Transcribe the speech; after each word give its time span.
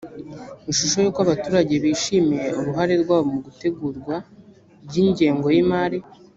ishusho 0.71 0.97
y’uko 1.03 1.19
abaturage 1.21 1.73
bishimiye 1.83 2.47
uruhare 2.59 2.93
rwabo 3.03 3.29
mu 3.37 3.41
itegurwa 3.51 4.15
ry 4.85 4.95
‘ingengo 5.03 5.47
y’imari 5.55 5.99